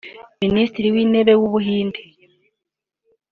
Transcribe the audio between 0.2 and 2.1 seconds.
Minisitiri w’Intebe w’u Buhinde